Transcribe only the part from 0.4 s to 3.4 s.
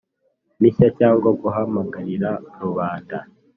Mishya cyangwa guhagamagarira rubanda